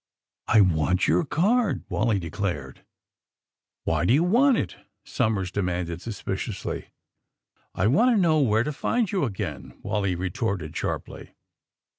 [0.47, 2.83] I want your card," Wally declared.
[3.83, 6.87] Why do you want it?" Somers demanded suspiciously.
[7.75, 11.35] I want to know where to find you again," Wally retorted sharply.